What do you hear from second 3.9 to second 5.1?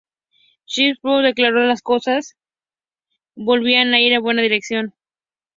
a ir en la buena dirección.